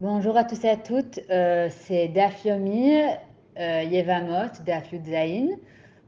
[0.00, 3.02] Bonjour à tous et à toutes, euh, c'est Daf Yomi
[3.58, 5.58] euh, Yevamot, Daf Yudzaïn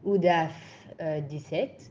[0.03, 0.55] ou Daf
[1.03, 1.91] euh, 17.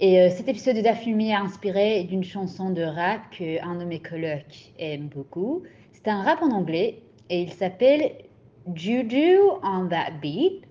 [0.00, 3.84] Et euh, cet épisode de Daf Yomi est inspiré d'une chanson de rap qu'un de
[3.84, 5.64] mes colocs aime beaucoup.
[5.92, 8.12] C'est un rap en anglais et il s'appelle
[8.74, 10.62] Juju on That Beat.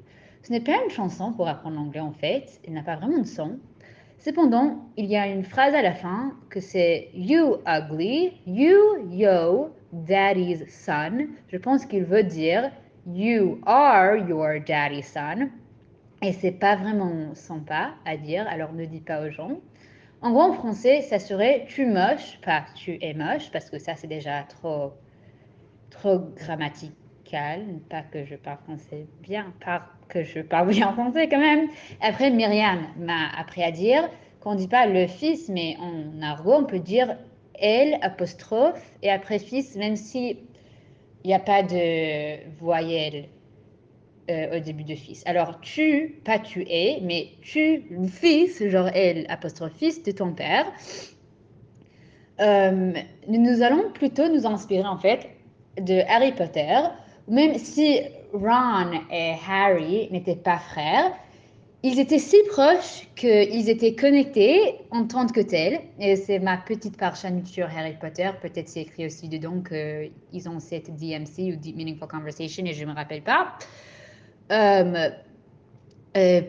[0.41, 3.27] Ce n'est pas une chanson pour apprendre l'anglais en fait, il n'a pas vraiment de
[3.27, 3.59] son.
[4.17, 9.69] Cependant, il y a une phrase à la fin que c'est You ugly, you yo
[9.93, 11.27] daddy's son.
[11.49, 12.71] Je pense qu'il veut dire
[13.07, 15.49] You are your daddy's son.
[16.21, 19.59] Et c'est pas vraiment sympa à dire, alors ne dis pas aux gens.
[20.21, 23.95] En gros, en français, ça serait tu moche, pas tu es moche, parce que ça
[23.95, 24.93] c'est déjà trop,
[25.89, 27.65] trop grammatical.
[27.89, 31.69] Pas que je parle français bien, pas que je parle bien français quand même.
[32.01, 34.07] Après, Myriam m'a appris à dire
[34.41, 37.17] qu'on ne dit pas le fils, mais en argot, on peut dire
[37.61, 40.37] elle, apostrophe, et après fils, même si
[41.23, 43.25] il n'y a pas de voyelle
[44.29, 45.23] euh, au début de fils.
[45.25, 50.65] Alors, tu, pas tu es, mais tu, fils, genre elle, apostrophe fils de ton père.
[52.39, 52.93] Euh,
[53.27, 55.29] nous allons plutôt nous inspirer en fait
[55.79, 56.79] de Harry Potter,
[57.27, 58.01] même si
[58.33, 61.11] Ron et Harry n'étaient pas frères,
[61.83, 65.79] ils étaient si proches qu'ils étaient connectés en tant que tels.
[65.99, 68.29] Et c'est ma petite parchanute sur Harry Potter.
[68.41, 72.85] Peut-être c'est écrit aussi dedans qu'ils ont cette DMC ou Deep Meaningful Conversation et je
[72.85, 73.57] ne me rappelle pas.
[74.51, 75.09] Euh,
[76.17, 76.41] euh,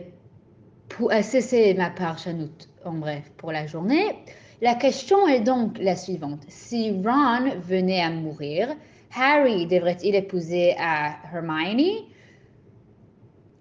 [0.99, 4.15] euh c'est ma parchanute en bref pour la journée.
[4.61, 6.43] La question est donc la suivante.
[6.47, 8.69] Si Ron venait à mourir,
[9.15, 12.05] Harry devrait-il épouser à Hermione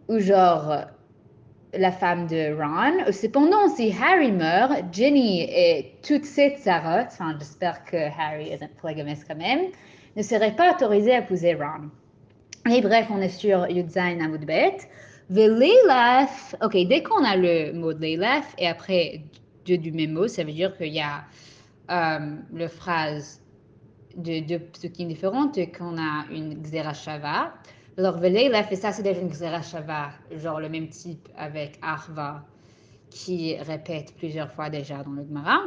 [0.08, 0.86] ou genre
[1.74, 3.10] la femme de Ron.
[3.12, 8.68] Cependant, si Harry meurt, Ginny et toute cette Sarah, enfin j'espère que Harry est un
[8.80, 9.70] polygamiste quand même,
[10.16, 11.90] ne seraient pas autorisés à épouser Ron.
[12.70, 14.76] Et bref, on est sur Yudzain Amudbet.
[15.30, 19.22] Velelef, ok, dès qu'on a le mot Lelef et après
[19.66, 21.24] deux du même mot, ça veut dire qu'il y a
[21.90, 23.40] euh, le phrase
[24.16, 27.54] de deux psukim différentes qu'on a une Xerashava.
[27.98, 32.42] Alors, Veleilef, et ça, c'est déjà une Xerashava, genre le même type avec Arva,
[33.10, 35.58] qui répète plusieurs fois déjà dans le Gemara.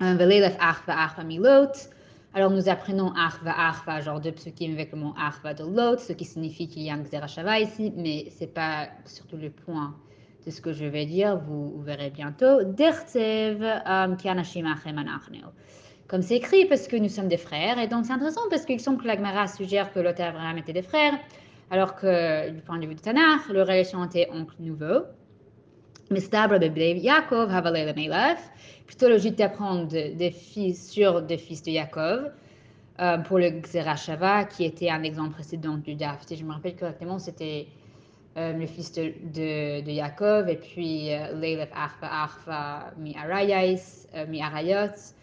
[0.00, 1.72] Veleilef, Arva, Arva, Milot.
[2.34, 6.12] Alors, nous apprenons Arva, Arva, genre deux psukim avec le mot Arva de l'autre, ce
[6.12, 9.96] qui signifie qu'il y a un Xerashava ici, mais c'est pas surtout le point
[10.44, 12.64] de ce que je vais dire, vous, verrez bientôt.
[12.64, 13.60] Dertsev,
[14.18, 15.40] Kianashim Achem Anachnu
[16.10, 17.78] comme c'est écrit, parce que nous sommes des frères.
[17.78, 20.72] Et donc c'est intéressant parce qu'il semble que l'Agmara suggère que Lot et Abraham étaient
[20.72, 21.14] des frères,
[21.70, 25.04] alors que du point de vue de Tanakh, leur relation était oncle nouveau.
[26.10, 27.48] Mistabra Yaakov
[28.88, 32.32] Plutôt logique d'apprendre des fils sur des fils de Yaakov.
[33.00, 36.26] Euh, pour le Xerashava, qui était un exemple précédent du Daf.
[36.26, 37.68] Si je me rappelle correctement, c'était
[38.36, 43.80] euh, le fils de, de, Yaakov, et puis euh, Leilef Arfa Arfa mi Arayais,
[44.28, 45.14] mi Arayot,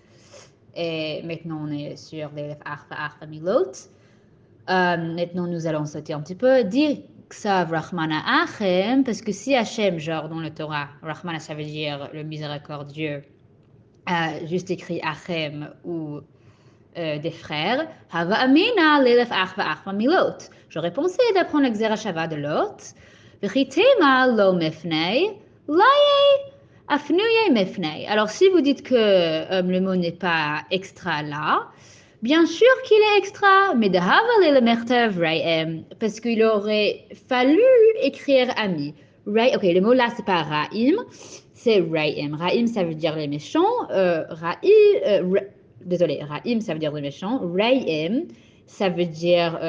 [0.77, 3.71] et maintenant, on est sur l'élève Arfa Arfa Milot.
[4.69, 6.63] Euh, maintenant, nous allons sauter un petit peu.
[6.63, 6.97] Dire
[7.29, 12.09] Ksav Rahmana Achem, parce que si Hachem, genre dans le Torah, Rahmana, ça veut dire
[12.13, 13.23] le miséricordieux,
[14.05, 16.19] a juste écrit Achem ou
[16.97, 20.37] euh, des frères, Hava Amina l'élève Arfa Arfa Milot.
[20.69, 22.93] J'aurais pensé d'apprendre l'exerashava de Lot.
[23.41, 26.56] V'chitema lo mefnei, laye
[26.89, 31.67] alors, si vous dites que euh, le mot n'est pas extra là,
[32.21, 34.61] bien sûr qu'il est extra, mais de le
[35.99, 37.59] parce qu'il aurait fallu
[38.01, 38.93] écrire ami.
[39.25, 40.95] ok, le mot là, c'est pas Ra'im,
[41.53, 42.37] c'est Ra'im.
[42.37, 43.65] Ra'im, ça veut dire les méchants.
[43.91, 44.23] Euh,
[45.05, 45.39] euh,
[45.83, 47.41] désolé, Ra'im, ça veut dire les méchants.
[47.53, 48.27] Ra'im,
[48.65, 49.59] ça veut dire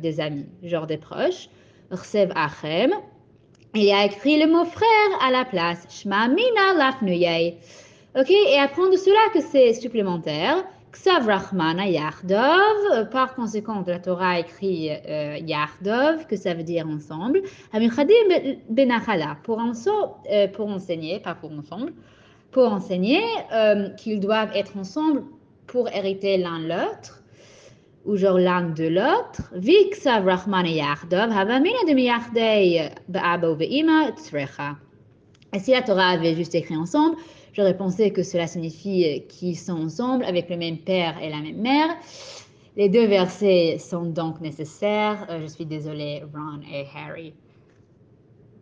[0.00, 1.48] des amis, genre des proches.
[1.90, 2.92] Rsev Achem,
[3.74, 5.86] il a écrit le mot frère à la place.
[5.90, 7.58] Shma mina lafnuyay.
[8.18, 10.64] Ok, et apprendre de cela que c'est supplémentaire.
[10.92, 13.10] Ksav Rahmana Yardov.
[13.10, 17.42] Par conséquent, la Torah écrit euh, Yardov, que ça veut dire ensemble.
[17.72, 19.36] Amichadim Benachala.
[19.42, 21.92] Pour, euh, pour enseigner, pas pour ensemble,
[22.50, 23.22] pour enseigner
[23.52, 25.24] euh, qu'ils doivent être ensemble
[25.66, 27.22] pour hériter l'un l'autre
[28.14, 29.50] l'un de l'autre.
[29.54, 34.76] Viksa Rahman Yardov, Havamina de Miyardei Ba'abo Ve'ima Tzrecha.
[35.54, 37.16] Et si la Torah avait juste écrit ensemble,
[37.52, 41.60] j'aurais pensé que cela signifie qu'ils sont ensemble avec le même père et la même
[41.60, 41.88] mère.
[42.76, 45.26] Les deux versets sont donc nécessaires.
[45.30, 47.34] Euh, je suis désolée, Ron et Harry.